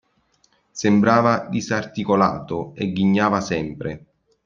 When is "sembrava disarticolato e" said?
0.71-2.91